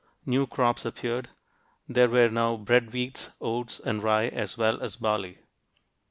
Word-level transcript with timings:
New 0.25 0.47
crops 0.47 0.83
appeared; 0.83 1.29
there 1.87 2.09
were 2.09 2.27
now 2.31 2.57
bread 2.57 2.91
wheat, 2.91 3.29
oats, 3.39 3.79
and 3.79 4.01
rye, 4.01 4.29
as 4.29 4.57
well 4.57 4.81
as 4.81 4.95
barley. 4.95 5.37